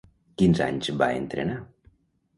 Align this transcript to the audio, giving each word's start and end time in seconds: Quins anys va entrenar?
Quins 0.41 0.61
anys 0.67 0.89
va 1.03 1.11
entrenar? 1.21 1.59